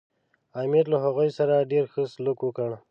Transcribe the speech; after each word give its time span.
امیر 0.61 0.85
له 0.93 0.97
هغوی 1.05 1.29
سره 1.37 1.67
ډېر 1.71 1.85
ښه 1.93 2.01
سلوک 2.13 2.39
وکړ. 2.43 2.69